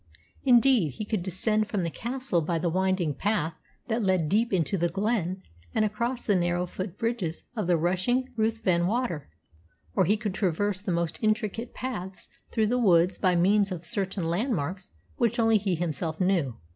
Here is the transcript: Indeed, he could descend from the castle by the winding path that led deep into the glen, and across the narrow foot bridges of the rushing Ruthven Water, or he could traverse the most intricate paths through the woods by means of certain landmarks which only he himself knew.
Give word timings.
Indeed, 0.43 0.93
he 0.93 1.05
could 1.05 1.21
descend 1.21 1.67
from 1.67 1.83
the 1.83 1.91
castle 1.91 2.41
by 2.41 2.57
the 2.57 2.71
winding 2.71 3.13
path 3.13 3.53
that 3.87 4.01
led 4.01 4.29
deep 4.29 4.51
into 4.51 4.75
the 4.75 4.89
glen, 4.89 5.43
and 5.75 5.85
across 5.85 6.25
the 6.25 6.35
narrow 6.35 6.65
foot 6.65 6.97
bridges 6.97 7.43
of 7.55 7.67
the 7.67 7.77
rushing 7.77 8.33
Ruthven 8.35 8.87
Water, 8.87 9.29
or 9.93 10.05
he 10.05 10.17
could 10.17 10.33
traverse 10.33 10.81
the 10.81 10.91
most 10.91 11.19
intricate 11.21 11.75
paths 11.75 12.27
through 12.49 12.65
the 12.65 12.79
woods 12.79 13.19
by 13.19 13.35
means 13.35 13.71
of 13.71 13.85
certain 13.85 14.23
landmarks 14.23 14.89
which 15.17 15.37
only 15.37 15.59
he 15.59 15.75
himself 15.75 16.19
knew. 16.19 16.55